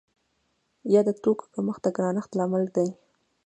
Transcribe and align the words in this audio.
یا 0.93 1.01
د 1.07 1.09
توکو 1.23 1.45
کمښت 1.53 1.81
د 1.85 1.87
ګرانښت 1.97 2.31
لامل 2.39 2.63
دی؟ 2.75 2.89